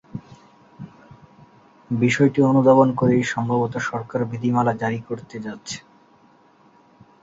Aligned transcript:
বিষয়টি 1.91 2.39
অনুধাবন 2.43 2.89
করেই 2.99 3.23
সম্ভবত 3.33 3.73
সরকার 3.89 4.19
বিধিমালা 4.31 4.73
জারি 4.81 4.99
করতে 5.07 5.35
যাচ্ছে। 5.45 5.77